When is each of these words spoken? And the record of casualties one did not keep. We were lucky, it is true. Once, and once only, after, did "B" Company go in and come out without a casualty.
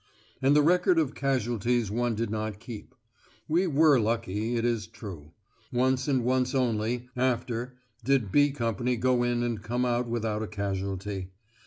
And 0.41 0.55
the 0.55 0.63
record 0.63 0.97
of 0.97 1.13
casualties 1.13 1.91
one 1.91 2.15
did 2.15 2.31
not 2.31 2.59
keep. 2.59 2.95
We 3.47 3.67
were 3.67 3.99
lucky, 3.99 4.55
it 4.55 4.65
is 4.65 4.87
true. 4.87 5.33
Once, 5.71 6.07
and 6.07 6.23
once 6.23 6.55
only, 6.55 7.09
after, 7.15 7.75
did 8.03 8.31
"B" 8.31 8.49
Company 8.49 8.95
go 8.95 9.21
in 9.21 9.43
and 9.43 9.61
come 9.61 9.85
out 9.85 10.07
without 10.07 10.41
a 10.41 10.47
casualty. 10.47 11.29